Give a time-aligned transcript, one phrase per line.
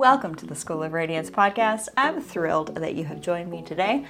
[0.00, 1.88] Welcome to the School of Radiance podcast.
[1.94, 4.06] I'm thrilled that you have joined me today.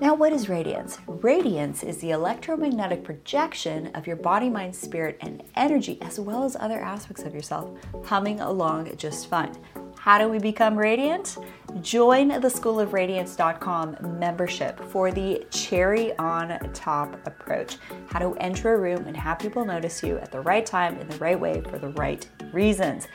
[0.00, 0.98] Now, what is radiance?
[1.06, 6.56] Radiance is the electromagnetic projection of your body, mind, spirit, and energy, as well as
[6.56, 7.70] other aspects of yourself,
[8.04, 9.56] humming along just fine.
[9.96, 11.38] How do we become radiant?
[11.80, 17.76] Join the schoolofradiance.com membership for the cherry on top approach.
[18.08, 21.06] How to enter a room and have people notice you at the right time, in
[21.06, 23.06] the right way, for the right reasons.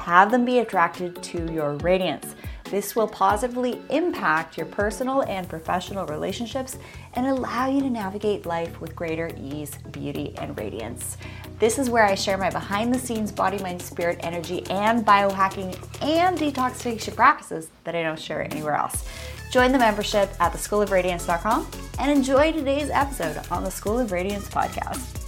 [0.00, 2.34] Have them be attracted to your radiance.
[2.64, 6.78] This will positively impact your personal and professional relationships
[7.14, 11.16] and allow you to navigate life with greater ease, beauty, and radiance.
[11.58, 15.76] This is where I share my behind the scenes body, mind, spirit, energy, and biohacking
[16.00, 19.04] and detoxification practices that I don't share anywhere else.
[19.50, 21.66] Join the membership at theschoolofradiance.com
[21.98, 25.19] and enjoy today's episode on the School of Radiance podcast.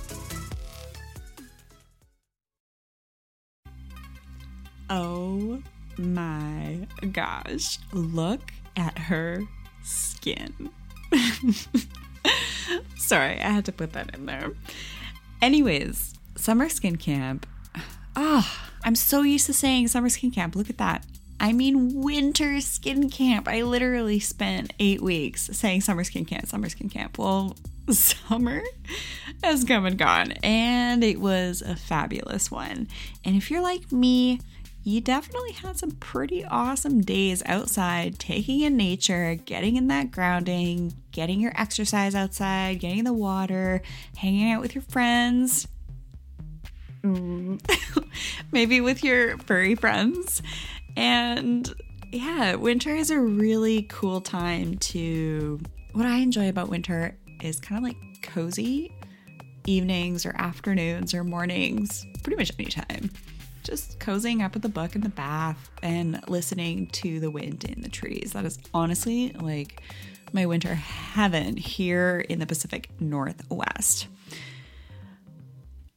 [5.32, 5.62] Oh
[5.96, 9.42] my gosh, look at her
[9.82, 10.70] skin.
[12.98, 14.52] Sorry, I had to put that in there.
[15.40, 17.46] Anyways, summer skin camp.
[17.74, 17.82] Ah,
[18.14, 20.54] oh, I'm so used to saying summer skin camp.
[20.54, 21.06] Look at that.
[21.40, 23.48] I mean winter skin camp.
[23.48, 27.16] I literally spent eight weeks saying summer skin camp, summer skin camp.
[27.16, 27.56] Well,
[27.88, 28.60] summer
[29.42, 32.88] has come and gone, and it was a fabulous one.
[33.24, 34.40] And if you're like me,
[34.84, 40.94] you definitely had some pretty awesome days outside, taking in nature, getting in that grounding,
[41.12, 43.80] getting your exercise outside, getting in the water,
[44.16, 45.68] hanging out with your friends.
[47.02, 47.60] Mm.
[48.52, 50.42] Maybe with your furry friends.
[50.96, 51.72] And
[52.10, 55.60] yeah, winter is a really cool time to.
[55.92, 58.90] What I enjoy about winter is kind of like cozy
[59.66, 63.10] evenings or afternoons or mornings, pretty much anytime
[63.62, 67.82] just cozying up with a book in the bath and listening to the wind in
[67.82, 68.32] the trees.
[68.32, 69.82] That is honestly like
[70.32, 74.08] my winter heaven here in the Pacific Northwest.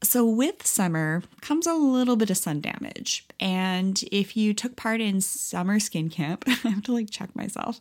[0.03, 3.25] So, with summer comes a little bit of sun damage.
[3.39, 7.79] And if you took part in summer skin camp, I have to like check myself.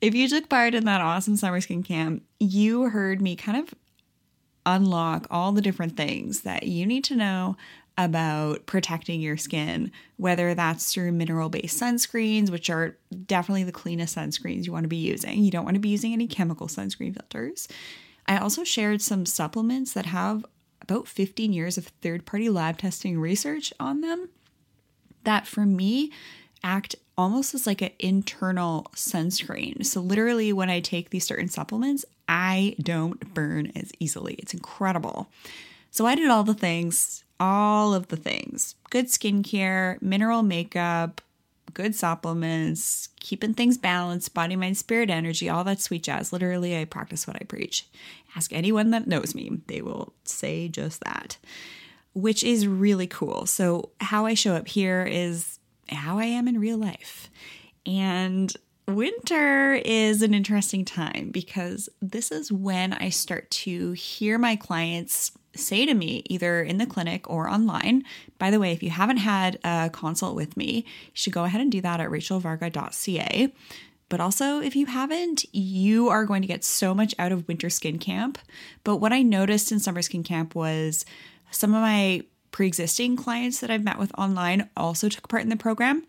[0.00, 3.74] If you took part in that awesome summer skin camp, you heard me kind of
[4.66, 7.56] unlock all the different things that you need to know
[7.96, 12.96] about protecting your skin, whether that's through mineral based sunscreens, which are
[13.26, 15.42] definitely the cleanest sunscreens you want to be using.
[15.42, 17.68] You don't want to be using any chemical sunscreen filters.
[18.26, 20.44] I also shared some supplements that have
[20.80, 24.28] about 15 years of third party lab testing research on them
[25.24, 26.12] that for me
[26.62, 29.84] act almost as like an internal sunscreen.
[29.84, 34.34] So, literally, when I take these certain supplements, I don't burn as easily.
[34.34, 35.28] It's incredible.
[35.90, 41.20] So, I did all the things all of the things good skincare, mineral makeup,
[41.74, 46.32] good supplements, keeping things balanced, body, mind, spirit, energy, all that sweet jazz.
[46.32, 47.86] Literally, I practice what I preach.
[48.36, 51.36] Ask anyone that knows me, they will say just that,
[52.14, 53.46] which is really cool.
[53.46, 55.58] So, how I show up here is
[55.88, 57.28] how I am in real life.
[57.86, 58.54] And
[58.86, 65.32] winter is an interesting time because this is when I start to hear my clients
[65.54, 68.04] say to me, either in the clinic or online.
[68.38, 71.60] By the way, if you haven't had a consult with me, you should go ahead
[71.60, 73.52] and do that at rachelvarga.ca.
[74.08, 77.70] But also, if you haven't, you are going to get so much out of winter
[77.70, 78.38] skin camp.
[78.84, 81.04] But what I noticed in summer skin camp was
[81.50, 85.48] some of my pre existing clients that I've met with online also took part in
[85.48, 86.04] the program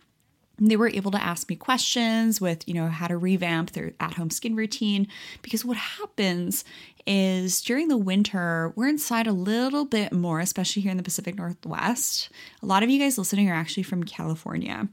[0.60, 4.30] they were able to ask me questions with you know how to revamp their at-home
[4.30, 5.08] skin routine.
[5.42, 6.64] Because what happens
[7.06, 11.36] is during the winter we're inside a little bit more especially here in the pacific
[11.36, 12.30] northwest.
[12.62, 14.88] A lot of you guys listening are actually from california.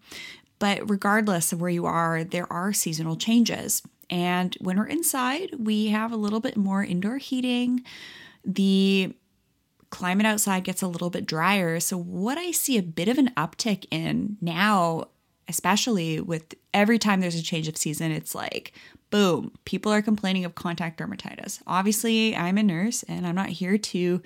[0.58, 3.82] But regardless of where you are there are seasonal changes.
[4.10, 7.84] And when we're inside we have a little bit more indoor heating.
[8.44, 9.14] The
[9.92, 11.78] climate outside gets a little bit drier.
[11.78, 15.08] So, what I see a bit of an uptick in now
[15.48, 18.72] especially with every time there's a change of season, it's like,
[19.10, 21.60] boom, people are complaining of contact dermatitis.
[21.66, 24.22] Obviously, I'm a nurse and I'm not here to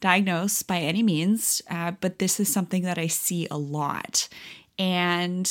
[0.00, 4.28] diagnose by any means, uh, but this is something that I see a lot.
[4.78, 5.50] And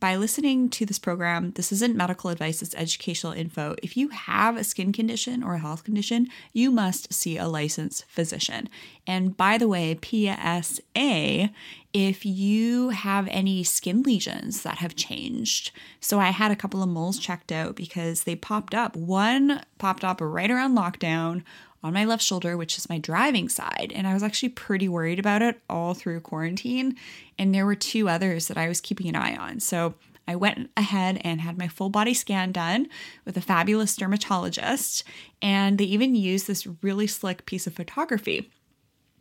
[0.00, 3.74] by listening to this program, this isn't medical advice, it's educational info.
[3.82, 8.04] If you have a skin condition or a health condition, you must see a licensed
[8.06, 8.68] physician.
[9.06, 11.50] And by the way, PSA,
[11.92, 15.70] if you have any skin lesions that have changed.
[16.00, 18.94] So I had a couple of moles checked out because they popped up.
[18.94, 21.42] One popped up right around lockdown
[21.82, 23.92] on my left shoulder, which is my driving side.
[23.94, 26.96] And I was actually pretty worried about it all through quarantine.
[27.38, 29.60] And there were two others that I was keeping an eye on.
[29.60, 29.94] So
[30.28, 32.88] I went ahead and had my full body scan done
[33.24, 35.02] with a fabulous dermatologist,
[35.40, 38.50] and they even used this really slick piece of photography.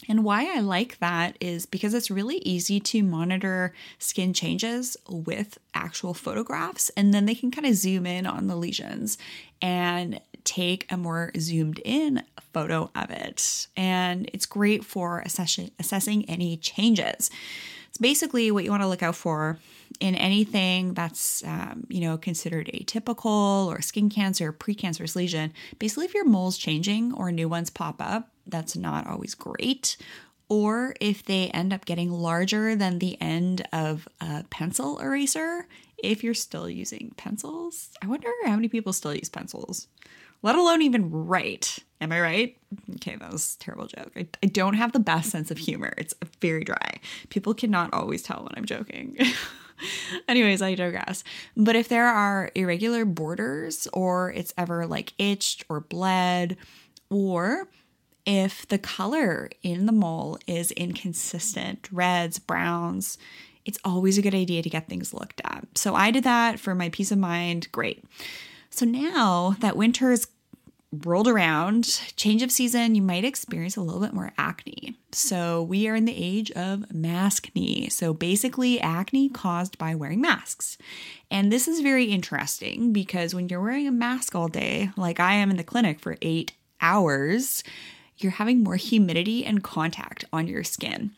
[0.10, 5.58] And why I like that is because it's really easy to monitor skin changes with
[5.74, 9.18] actual photographs, and then they can kind of zoom in on the lesions
[9.62, 12.24] and take a more zoomed in
[12.54, 13.68] photo of it.
[13.76, 17.30] And it's great for assessing, assessing any changes.
[17.90, 19.60] It's basically what you want to look out for
[20.00, 25.54] in anything that's um, you know considered atypical or skin cancer, precancerous lesion.
[25.80, 29.98] Basically, if your mole's changing or new ones pop up, that's not always great.
[30.50, 35.68] Or if they end up getting larger than the end of a pencil eraser,
[35.98, 37.90] if you're still using pencils.
[38.02, 39.88] I wonder how many people still use pencils,
[40.42, 41.80] let alone even write.
[42.00, 42.58] Am I right?
[42.96, 44.12] Okay, that was a terrible joke.
[44.16, 45.94] I, I don't have the best sense of humor.
[45.98, 47.00] It's very dry.
[47.30, 49.18] People cannot always tell when I'm joking.
[50.28, 51.24] Anyways, I digress.
[51.56, 56.58] But if there are irregular borders or it's ever like itched or bled,
[57.10, 57.68] or
[58.26, 63.18] if the color in the mole is inconsistent, reds, browns,
[63.66, 65.66] it's always a good idea to get things looked at.
[65.76, 67.68] So I did that for my peace of mind.
[67.72, 68.04] Great.
[68.70, 70.28] So now that winter is
[70.92, 71.84] rolled around,
[72.16, 74.96] change of season, you might experience a little bit more acne.
[75.12, 77.92] So, we are in the age of maskne.
[77.92, 80.78] So, basically, acne caused by wearing masks.
[81.30, 85.34] And this is very interesting because when you're wearing a mask all day, like I
[85.34, 87.64] am in the clinic for eight hours,
[88.18, 91.12] you're having more humidity and contact on your skin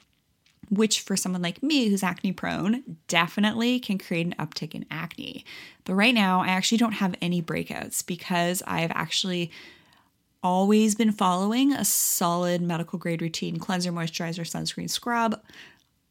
[0.69, 5.45] which for someone like me who's acne prone definitely can create an uptick in acne.
[5.85, 9.51] But right now, I actually don't have any breakouts because I've actually
[10.43, 15.41] always been following a solid medical grade routine cleanser, moisturizer, sunscreen, scrub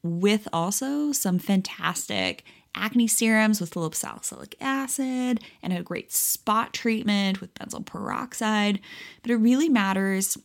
[0.02, 2.44] with also some fantastic
[2.74, 8.80] acne serums with little salicylic acid and a great spot treatment with benzoyl peroxide.
[9.22, 10.36] But it really matters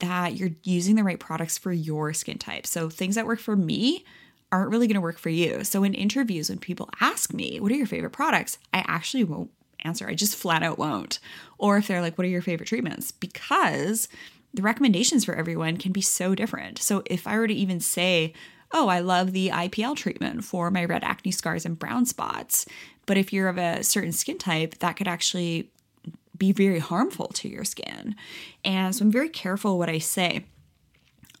[0.00, 2.66] that you're using the right products for your skin type.
[2.66, 4.04] So things that work for me
[4.50, 5.64] aren't really going to work for you.
[5.64, 8.58] So in interviews, when people ask me, what are your favorite products?
[8.72, 9.50] I actually won't
[9.84, 10.08] answer.
[10.08, 11.18] I just flat out won't.
[11.58, 13.12] Or if they're like, what are your favorite treatments?
[13.12, 14.08] Because
[14.54, 16.78] the recommendations for everyone can be so different.
[16.78, 18.32] So if I were to even say,
[18.72, 22.66] oh, I love the IPL treatment for my red acne scars and brown spots.
[23.06, 25.70] But if you're of a certain skin type, that could actually
[26.38, 28.14] be very harmful to your skin.
[28.64, 30.44] And so I'm very careful what I say.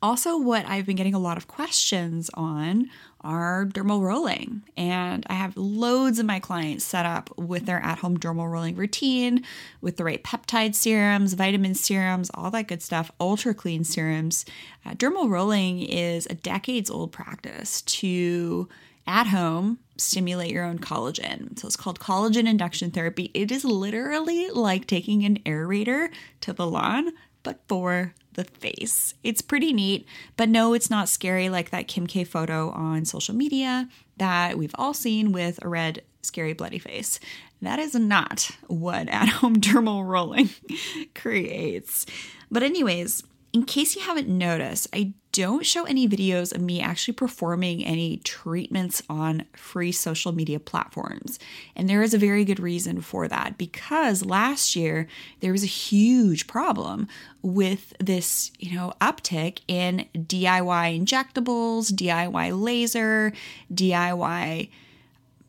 [0.00, 2.88] Also, what I've been getting a lot of questions on
[3.22, 4.62] are dermal rolling.
[4.76, 8.76] And I have loads of my clients set up with their at home dermal rolling
[8.76, 9.44] routine
[9.80, 14.44] with the right peptide serums, vitamin serums, all that good stuff, ultra clean serums.
[14.86, 18.68] Uh, dermal rolling is a decades old practice to
[19.08, 21.58] at home stimulate your own collagen.
[21.58, 23.32] So it's called collagen induction therapy.
[23.34, 26.10] It is literally like taking an aerator
[26.42, 27.12] to the lawn,
[27.42, 29.14] but for the face.
[29.24, 30.06] It's pretty neat,
[30.36, 33.88] but no, it's not scary like that Kim K photo on social media
[34.18, 37.18] that we've all seen with a red, scary, bloody face.
[37.60, 40.50] That is not what at home dermal rolling
[41.16, 42.06] creates.
[42.50, 47.14] But, anyways, in case you haven't noticed, I don't show any videos of me actually
[47.14, 51.38] performing any treatments on free social media platforms.
[51.76, 55.06] And there is a very good reason for that because last year
[55.40, 57.08] there was a huge problem
[57.40, 63.32] with this, you know, uptick in DIY injectables, DIY laser,
[63.72, 64.68] DIY,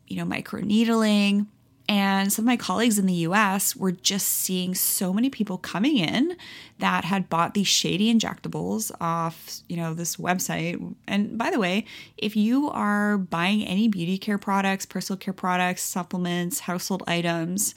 [0.08, 1.46] you know, microneedling
[1.90, 5.98] and some of my colleagues in the US were just seeing so many people coming
[5.98, 6.36] in
[6.78, 10.94] that had bought these shady injectables off, you know, this website.
[11.08, 11.84] And by the way,
[12.16, 17.74] if you are buying any beauty care products, personal care products, supplements, household items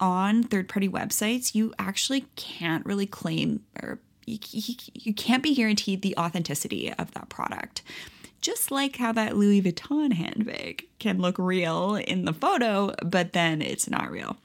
[0.00, 5.54] on third party websites, you actually can't really claim or you, you, you can't be
[5.54, 7.82] guaranteed the authenticity of that product
[8.42, 13.62] just like how that Louis Vuitton handbag can look real in the photo, but then
[13.62, 14.36] it's not real.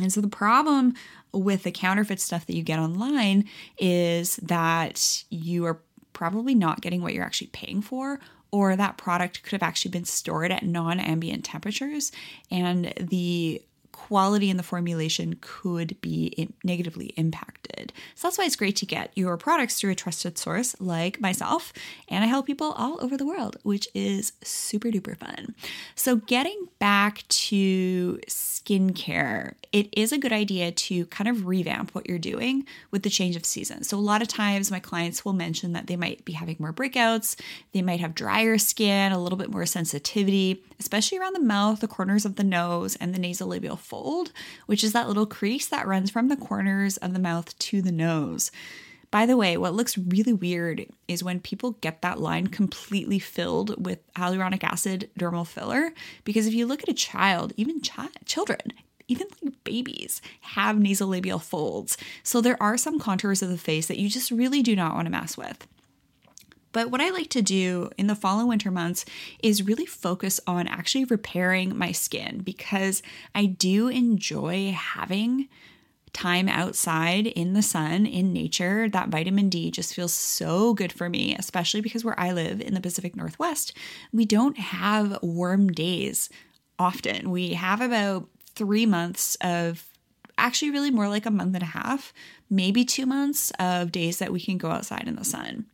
[0.00, 0.94] And so the problem
[1.32, 3.48] with the counterfeit stuff that you get online
[3.78, 5.80] is that you are
[6.12, 8.20] probably not getting what you're actually paying for,
[8.50, 12.12] or that product could have actually been stored at non ambient temperatures,
[12.50, 13.62] and the
[13.92, 17.92] quality in the formulation could be negatively impacted.
[18.14, 21.72] So that's why it's great to get your products through a trusted source like myself.
[22.08, 25.54] And I help people all over the world, which is super duper fun.
[25.94, 32.08] So, getting back to skincare, it is a good idea to kind of revamp what
[32.08, 33.84] you're doing with the change of season.
[33.84, 36.72] So, a lot of times my clients will mention that they might be having more
[36.72, 37.36] breakouts,
[37.72, 41.88] they might have drier skin, a little bit more sensitivity, especially around the mouth, the
[41.88, 44.32] corners of the nose, and the nasolabial fold,
[44.66, 47.92] which is that little crease that runs from the corners of the mouth to the
[47.92, 48.50] nose.
[49.12, 53.84] By the way, what looks really weird is when people get that line completely filled
[53.84, 55.92] with hyaluronic acid dermal filler.
[56.24, 58.72] Because if you look at a child, even chi- children,
[59.08, 61.98] even like babies have nasolabial folds.
[62.22, 65.04] So there are some contours of the face that you just really do not want
[65.04, 65.66] to mess with.
[66.72, 69.04] But what I like to do in the fall and winter months
[69.42, 73.02] is really focus on actually repairing my skin because
[73.34, 75.48] I do enjoy having
[76.12, 78.88] time outside in the sun, in nature.
[78.88, 82.74] That vitamin D just feels so good for me, especially because where I live in
[82.74, 83.72] the Pacific Northwest,
[84.12, 86.28] we don't have warm days
[86.78, 87.30] often.
[87.30, 89.91] We have about three months of
[90.42, 92.12] actually really more like a month and a half,
[92.50, 95.66] maybe two months of days that we can go outside in the sun.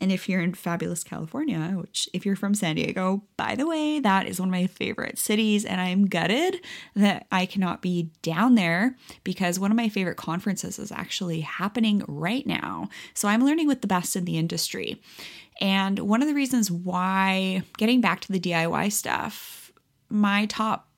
[0.00, 4.00] And if you're in fabulous California, which if you're from San Diego, by the way,
[4.00, 5.64] that is one of my favorite cities.
[5.64, 6.60] And I'm gutted
[6.96, 12.02] that I cannot be down there because one of my favorite conferences is actually happening
[12.08, 12.88] right now.
[13.14, 15.00] So I'm learning with the best in the industry.
[15.60, 19.72] And one of the reasons why, getting back to the DIY stuff,
[20.10, 20.88] my top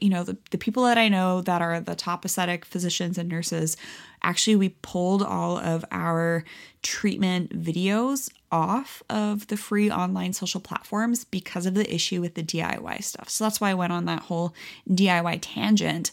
[0.00, 3.28] you know, the, the people that I know that are the top aesthetic physicians and
[3.28, 3.76] nurses,
[4.22, 6.44] actually, we pulled all of our
[6.82, 12.42] treatment videos off of the free online social platforms because of the issue with the
[12.42, 13.28] DIY stuff.
[13.28, 14.54] So that's why I went on that whole
[14.88, 16.10] DIY tangent.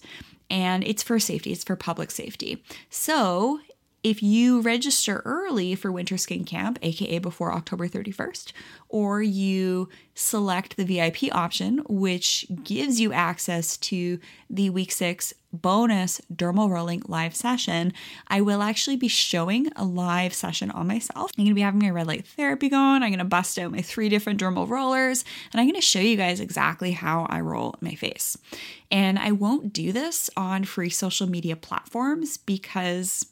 [0.50, 2.64] And it's for safety, it's for public safety.
[2.90, 3.60] So
[4.10, 8.54] if you register early for Winter Skin Camp, aka before October 31st,
[8.88, 14.18] or you select the VIP option, which gives you access to
[14.50, 17.92] the week six bonus dermal rolling live session,
[18.30, 21.32] I will actually be showing a live session on myself.
[21.38, 23.04] I'm gonna be having my red light therapy going.
[23.04, 26.40] I'm gonna bust out my three different dermal rollers, and I'm gonna show you guys
[26.40, 28.38] exactly how I roll my face.
[28.90, 33.26] And I won't do this on free social media platforms because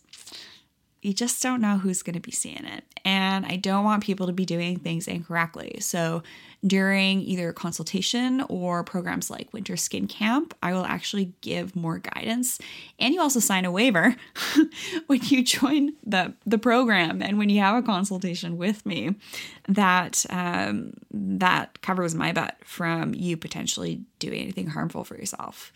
[1.06, 2.84] you just don't know who's going to be seeing it.
[3.06, 5.78] And I don't want people to be doing things incorrectly.
[5.80, 6.24] So
[6.66, 12.58] during either consultation or programs like Winter Skin Camp, I will actually give more guidance.
[12.98, 14.16] And you also sign a waiver
[15.06, 19.14] when you join the, the program and when you have a consultation with me
[19.68, 25.72] that um, that covers my butt from you potentially doing anything harmful for yourself.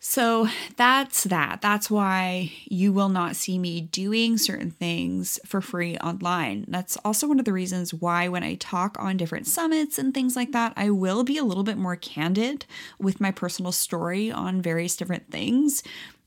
[0.00, 1.60] So that's that.
[1.60, 6.66] That's why you will not see me doing certain things for free online.
[6.68, 10.36] That's also one of the reasons why, when I talk on different summits and things
[10.36, 12.64] like that, I will be a little bit more candid
[13.00, 15.82] with my personal story on various different things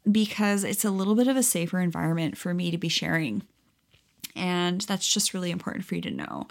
[0.09, 3.41] because it's a little bit of a safer environment for me to be sharing.
[4.35, 6.47] And that's just really important for you to know.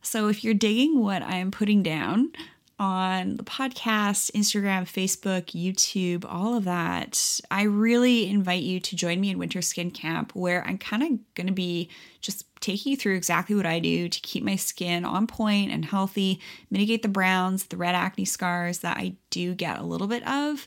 [0.00, 2.32] So, if you're digging what I'm putting down,
[2.82, 9.20] on the podcast, Instagram, Facebook, YouTube, all of that, I really invite you to join
[9.20, 11.88] me in Winter Skin Camp, where I'm kind of going to be
[12.20, 15.84] just taking you through exactly what I do to keep my skin on point and
[15.84, 16.40] healthy,
[16.72, 20.66] mitigate the browns, the red acne scars that I do get a little bit of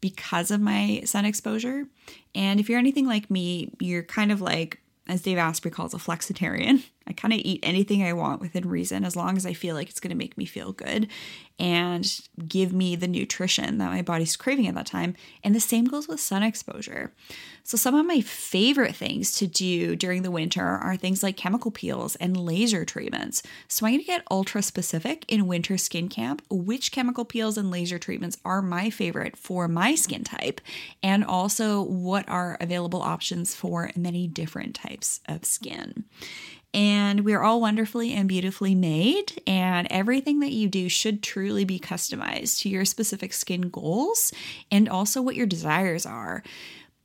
[0.00, 1.86] because of my sun exposure.
[2.34, 5.98] And if you're anything like me, you're kind of like as Dave Asprey calls a
[5.98, 6.82] flexitarian.
[7.06, 9.88] I kind of eat anything I want within reason as long as I feel like
[9.88, 11.08] it's going to make me feel good
[11.58, 15.14] and give me the nutrition that my body's craving at that time.
[15.44, 17.12] And the same goes with sun exposure.
[17.64, 21.70] So, some of my favorite things to do during the winter are things like chemical
[21.70, 23.42] peels and laser treatments.
[23.68, 27.70] So, I'm going to get ultra specific in winter skin camp which chemical peels and
[27.70, 30.60] laser treatments are my favorite for my skin type,
[31.02, 36.04] and also what are available options for many different types of skin.
[36.74, 41.78] And we're all wonderfully and beautifully made, and everything that you do should truly be
[41.78, 44.32] customized to your specific skin goals
[44.70, 46.42] and also what your desires are.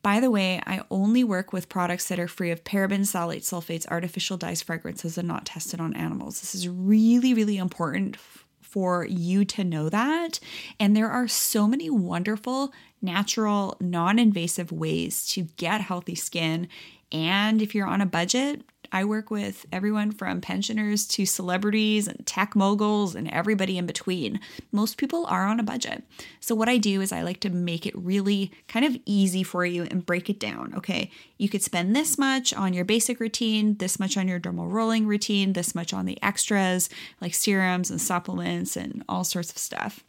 [0.03, 3.85] By the way, I only work with products that are free of parabens, phthalates, sulfates,
[3.89, 6.39] artificial dyes, fragrances, and not tested on animals.
[6.39, 8.15] This is really, really important
[8.61, 10.39] for you to know that.
[10.79, 12.71] And there are so many wonderful,
[13.01, 16.69] natural, non invasive ways to get healthy skin
[17.11, 22.25] and if you're on a budget, I work with everyone from pensioners to celebrities and
[22.25, 24.39] tech moguls and everybody in between.
[24.71, 26.03] Most people are on a budget.
[26.39, 29.65] So, what I do is I like to make it really kind of easy for
[29.65, 30.73] you and break it down.
[30.75, 34.71] Okay, you could spend this much on your basic routine, this much on your dermal
[34.71, 36.89] rolling routine, this much on the extras
[37.21, 40.03] like serums and supplements and all sorts of stuff.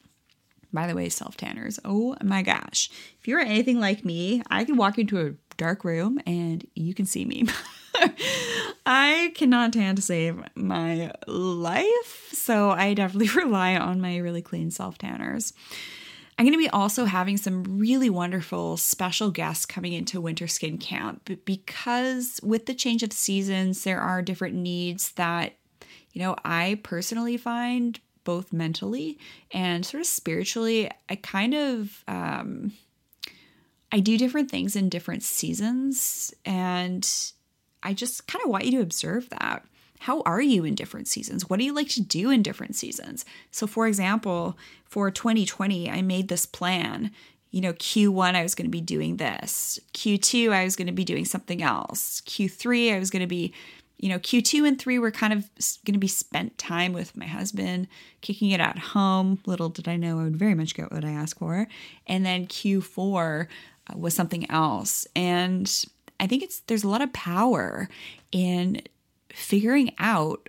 [0.72, 2.90] By the way, self tanners, oh my gosh.
[3.20, 7.06] If you're anything like me, I can walk into a dark room and you can
[7.06, 7.46] see me.
[8.86, 14.70] I cannot tan to save my life, so I definitely rely on my really clean
[14.70, 15.52] self tanners.
[16.38, 20.78] I'm going to be also having some really wonderful special guests coming into winter skin
[20.78, 25.54] camp because with the change of seasons, there are different needs that,
[26.12, 29.18] you know, I personally find both mentally
[29.50, 30.88] and sort of spiritually.
[31.08, 32.72] I kind of, um,
[33.90, 37.08] I do different things in different seasons, and
[37.82, 39.64] I just kind of want you to observe that.
[40.00, 41.48] How are you in different seasons?
[41.48, 43.24] What do you like to do in different seasons?
[43.50, 47.10] So, for example, for 2020, I made this plan.
[47.50, 49.78] You know, Q1, I was going to be doing this.
[49.94, 52.20] Q2, I was going to be doing something else.
[52.22, 53.52] Q3, I was going to be,
[53.96, 55.50] you know, Q2 and 3 were kind of
[55.84, 57.88] going to be spent time with my husband,
[58.20, 59.40] kicking it at home.
[59.46, 61.66] Little did I know I would very much get what I asked for.
[62.06, 63.48] And then Q4,
[63.90, 65.06] uh, was something else.
[65.16, 65.84] And
[66.20, 67.88] I think it's there's a lot of power
[68.32, 68.82] in
[69.32, 70.48] figuring out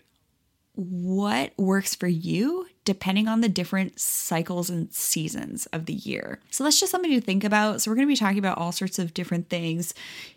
[0.76, 6.40] what works for you depending on the different cycles and seasons of the year.
[6.50, 7.82] So that's just something to think about.
[7.82, 9.94] So we're going to be talking about all sorts of different things.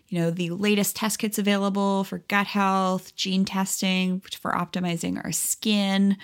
[0.09, 5.31] You know, the latest test kits available for gut health, gene testing for optimizing our
[5.31, 6.15] skin,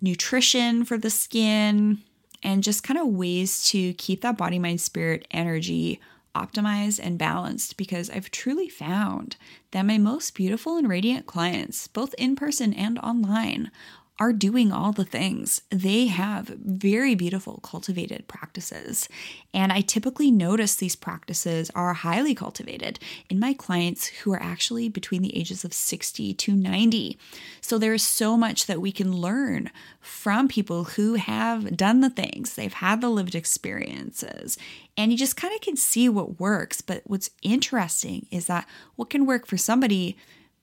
[0.00, 1.98] nutrition for the skin,
[2.42, 6.00] and just kind of ways to keep that body, mind, spirit energy
[6.34, 9.36] optimized and balanced because I've truly found
[9.72, 13.70] that my most beautiful and radiant clients, both in person and online,
[14.18, 15.62] are doing all the things.
[15.70, 19.08] They have very beautiful cultivated practices.
[19.54, 22.98] And I typically notice these practices are highly cultivated
[23.30, 27.18] in my clients who are actually between the ages of 60 to 90.
[27.60, 32.54] So there's so much that we can learn from people who have done the things,
[32.54, 34.58] they've had the lived experiences,
[34.96, 36.80] and you just kind of can see what works.
[36.80, 40.16] But what's interesting is that what can work for somebody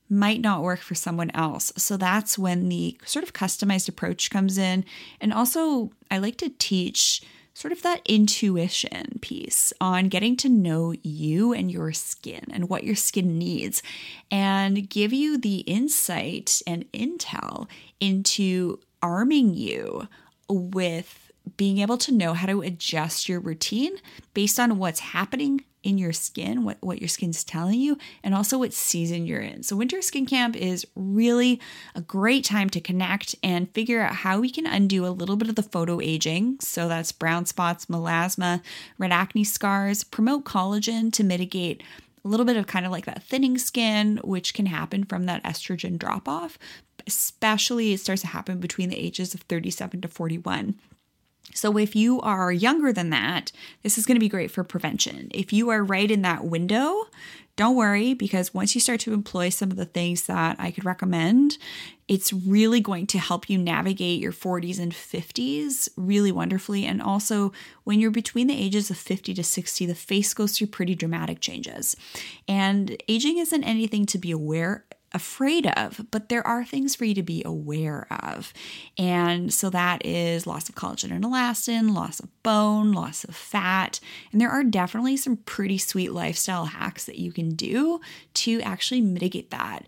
[0.10, 1.72] might not work for someone else.
[1.78, 4.84] So that's when the sort of customized approach comes in.
[5.22, 7.22] And also, I like to teach
[7.54, 12.86] sort of that intuition piece on getting to know you and your skin and what
[12.86, 13.84] your skin needs
[14.32, 17.68] and give you the insight and intel
[18.00, 20.08] into arming you
[20.48, 23.94] with being able to know how to adjust your routine
[24.34, 28.58] based on what's happening in your skin, what, what your skin's telling you, and also
[28.58, 29.64] what season you're in.
[29.64, 31.60] So, Winter Skin Camp is really
[31.96, 35.50] a great time to connect and figure out how we can undo a little bit
[35.50, 36.60] of the photo aging.
[36.60, 38.62] So, that's brown spots, melasma,
[38.98, 41.84] red acne scars, promote collagen to mitigate
[42.24, 45.44] a little bit of kind of like that thinning skin, which can happen from that
[45.44, 46.58] estrogen drop off.
[47.08, 50.76] Especially, it starts to happen between the ages of 37 to 41.
[51.54, 53.52] So, if you are younger than that,
[53.84, 55.30] this is going to be great for prevention.
[55.34, 57.08] If you are right in that window,
[57.60, 60.86] don't worry because once you start to employ some of the things that I could
[60.86, 61.58] recommend,
[62.08, 66.86] it's really going to help you navigate your 40s and 50s really wonderfully.
[66.86, 67.52] And also,
[67.84, 71.42] when you're between the ages of 50 to 60, the face goes through pretty dramatic
[71.42, 71.98] changes.
[72.48, 77.14] And aging isn't anything to be aware afraid of, but there are things for you
[77.16, 78.54] to be aware of.
[78.98, 84.00] And so that is loss of collagen and elastin, loss of bone, loss of fat.
[84.32, 88.00] And there are definitely some pretty sweet lifestyle hacks that you can do
[88.36, 89.86] to actually mitigate that.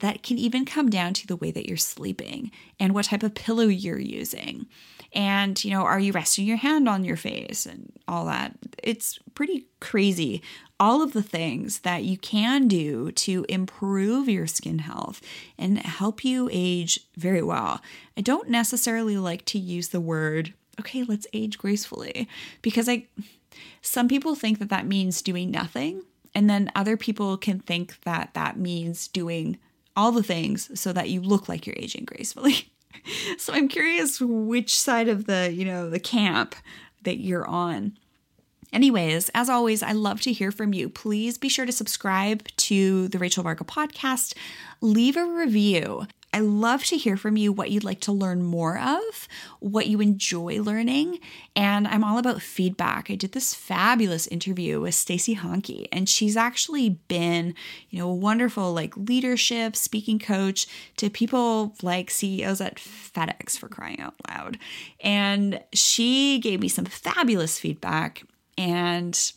[0.00, 3.34] That can even come down to the way that you're sleeping and what type of
[3.34, 4.66] pillow you're using.
[5.12, 8.54] And, you know, are you resting your hand on your face and all that?
[8.82, 10.42] It's pretty crazy
[10.80, 15.20] all of the things that you can do to improve your skin health
[15.58, 17.80] and help you age very well.
[18.16, 22.28] I don't necessarily like to use the word, okay, let's age gracefully,
[22.62, 23.06] because I
[23.82, 28.30] some people think that that means doing nothing, and then other people can think that
[28.34, 29.58] that means doing
[29.98, 32.70] all the things so that you look like you're aging gracefully.
[33.38, 36.54] so I'm curious which side of the, you know, the camp
[37.02, 37.98] that you're on.
[38.72, 40.88] Anyways, as always, I love to hear from you.
[40.88, 44.34] Please be sure to subscribe to the Rachel Varga podcast.
[44.80, 46.06] Leave a review.
[46.32, 49.28] I love to hear from you what you'd like to learn more of,
[49.60, 51.20] what you enjoy learning,
[51.56, 53.10] and I'm all about feedback.
[53.10, 57.54] I did this fabulous interview with Stacey Hanke, and she's actually been,
[57.88, 60.66] you know, a wonderful like leadership speaking coach
[60.98, 64.58] to people like CEOs at FedEx for crying out loud.
[65.00, 68.22] And she gave me some fabulous feedback,
[68.58, 69.32] and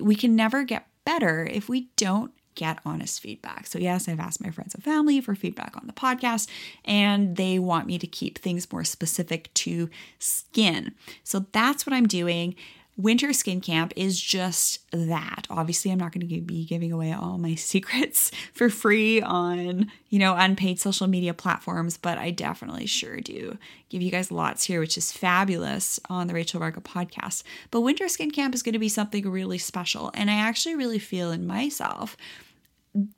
[0.00, 3.66] we can never get better if we don't get honest feedback.
[3.66, 6.48] So, yes, I've asked my friends and family for feedback on the podcast,
[6.84, 9.88] and they want me to keep things more specific to
[10.18, 10.92] skin.
[11.22, 12.56] So, that's what I'm doing.
[12.98, 15.46] Winter Skin Camp is just that.
[15.50, 20.18] Obviously, I'm not going to be giving away all my secrets for free on, you
[20.18, 23.58] know, unpaid social media platforms, but I definitely sure do
[23.90, 27.42] give you guys lots here, which is fabulous on the Rachel Varga podcast.
[27.70, 30.10] But Winter Skin Camp is going to be something really special.
[30.14, 32.16] And I actually really feel in myself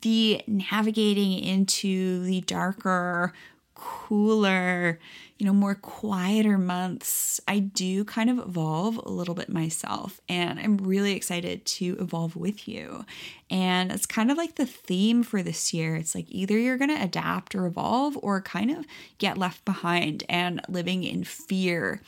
[0.00, 3.32] the navigating into the darker,
[3.74, 4.98] cooler,
[5.38, 10.20] you know, more quieter months, I do kind of evolve a little bit myself.
[10.28, 13.04] And I'm really excited to evolve with you.
[13.48, 15.94] And it's kind of like the theme for this year.
[15.94, 18.84] It's like either you're going to adapt or evolve or kind of
[19.18, 22.02] get left behind and living in fear.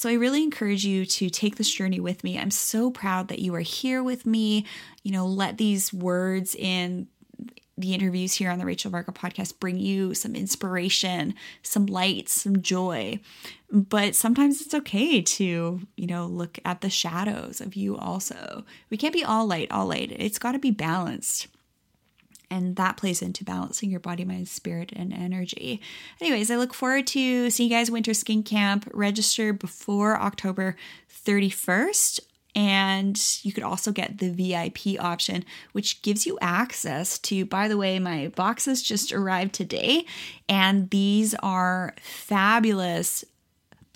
[0.00, 2.38] So I really encourage you to take this journey with me.
[2.38, 4.64] I'm so proud that you are here with me.
[5.02, 7.06] You know, let these words in
[7.76, 12.62] the interviews here on the Rachel Varga podcast bring you some inspiration, some light, some
[12.62, 13.20] joy.
[13.70, 18.64] But sometimes it's okay to, you know, look at the shadows of you also.
[18.88, 20.16] We can't be all light, all light.
[20.18, 21.46] It's got to be balanced
[22.50, 25.80] and that plays into balancing your body, mind, spirit, and energy.
[26.20, 28.88] Anyways, I look forward to seeing you guys winter skin camp.
[28.92, 30.76] Register before October
[31.24, 32.20] 31st.
[32.56, 37.76] And you could also get the VIP option, which gives you access to, by the
[37.76, 40.04] way, my boxes just arrived today.
[40.48, 43.24] And these are fabulous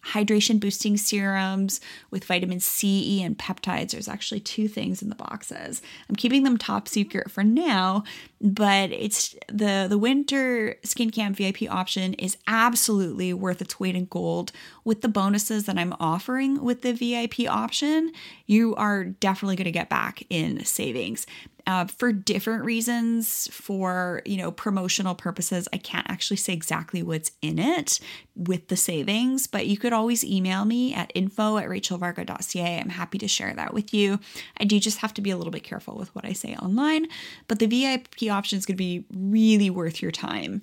[0.06, 3.90] hydration boosting serums with vitamin C, E, and peptides.
[3.90, 5.82] There's actually two things in the boxes.
[6.08, 8.04] I'm keeping them top secret for now,
[8.40, 14.06] but it's the the winter skin camp VIP option is absolutely worth its weight in
[14.06, 14.52] gold.
[14.84, 18.12] With the bonuses that I'm offering with the VIP option,
[18.46, 21.26] you are definitely going to get back in savings
[21.66, 27.32] uh, for different reasons for you know promotional purposes i can't actually say exactly what's
[27.42, 28.00] in it
[28.36, 33.18] with the savings but you could always email me at info at rachelvarga.ca i'm happy
[33.18, 34.18] to share that with you.
[34.58, 37.06] I do just have to be a little bit careful with what i say online
[37.48, 40.62] but the vip option is going to be really worth your time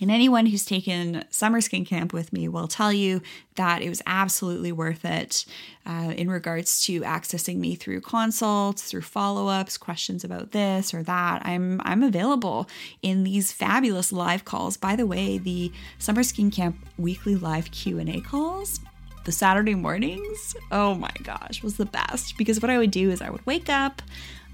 [0.00, 3.20] and anyone who's taken summer skin camp with me will tell you
[3.56, 5.44] that it was absolutely worth it
[5.86, 11.44] uh, in regards to accessing me through consults, through follow-ups, questions about this or that.
[11.44, 12.68] I'm I'm available
[13.02, 14.76] in these fabulous live calls.
[14.76, 18.80] By the way, the summer skin camp weekly live Q&A calls
[19.28, 23.20] the Saturday mornings, oh my gosh, was the best because what I would do is
[23.20, 24.00] I would wake up,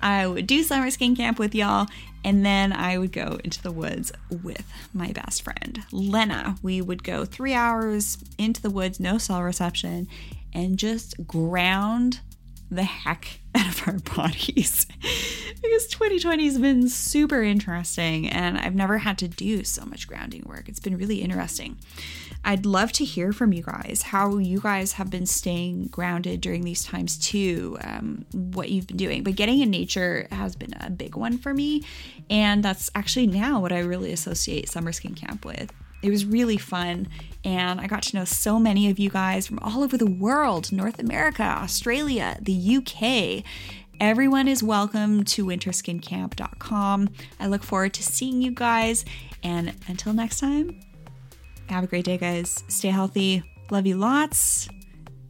[0.04, 1.88] I would do summer skin camp with y'all,
[2.22, 4.12] and then I would go into the woods
[4.42, 6.56] with my best friend, Lena.
[6.62, 10.06] We would go three hours into the woods, no cell reception,
[10.52, 12.20] and just ground
[12.74, 14.86] the heck out of our bodies
[15.62, 20.44] because 2020 has been super interesting and I've never had to do so much grounding
[20.46, 20.68] work.
[20.68, 21.78] It's been really interesting.
[22.44, 26.64] I'd love to hear from you guys how you guys have been staying grounded during
[26.64, 29.22] these times too, um, what you've been doing.
[29.22, 31.84] But getting in nature has been a big one for me.
[32.28, 35.72] And that's actually now what I really associate summer skin camp with.
[36.04, 37.08] It was really fun,
[37.44, 40.70] and I got to know so many of you guys from all over the world
[40.70, 43.42] North America, Australia, the UK.
[44.00, 47.08] Everyone is welcome to winterskincamp.com.
[47.40, 49.06] I look forward to seeing you guys,
[49.42, 50.78] and until next time,
[51.70, 52.62] have a great day, guys.
[52.68, 53.42] Stay healthy.
[53.70, 54.68] Love you lots.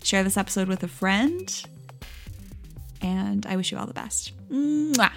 [0.03, 1.65] Share this episode with a friend,
[3.01, 4.33] and I wish you all the best.
[4.51, 5.13] Mwah.